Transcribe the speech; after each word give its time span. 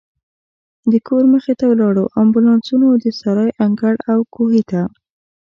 د 0.91 0.93
کور 1.07 1.23
مخې 1.33 1.53
ته 1.59 1.65
ولاړو 1.71 2.03
امبولانسونو، 2.21 2.87
د 3.03 3.05
سرای 3.19 3.49
انګړ 3.65 3.93
او 4.11 4.19
کوهي 4.33 4.63
ته. 4.71 4.81